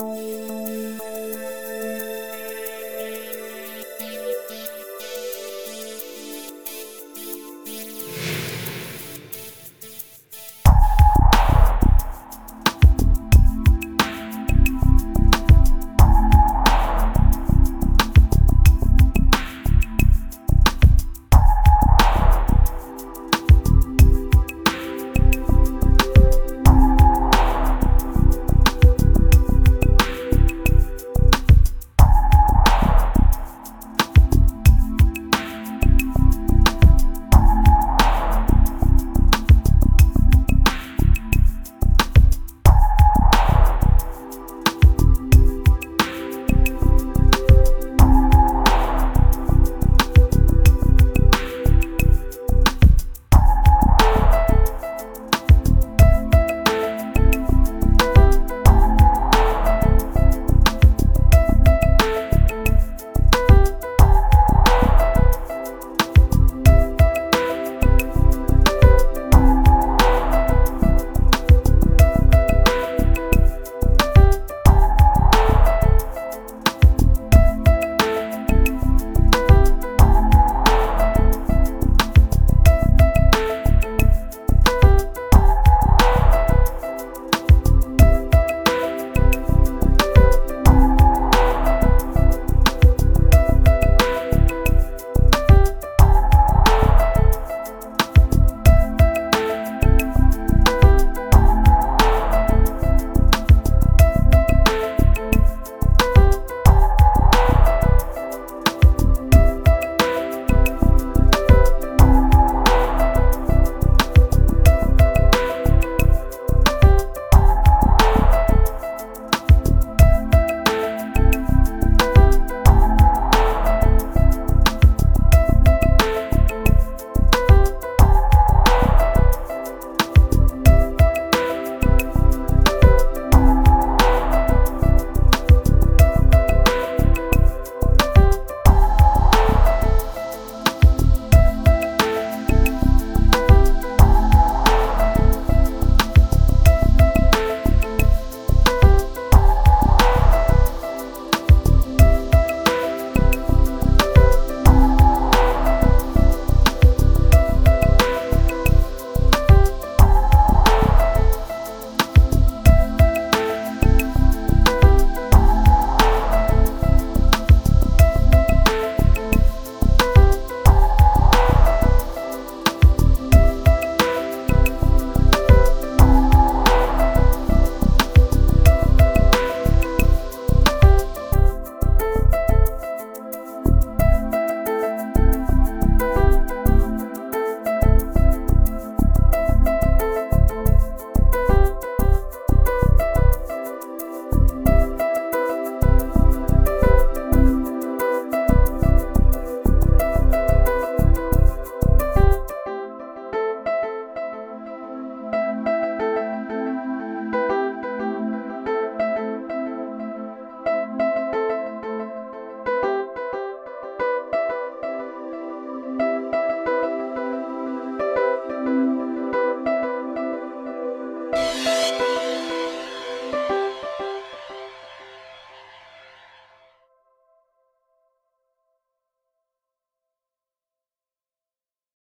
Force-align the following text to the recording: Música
Música 0.00 0.67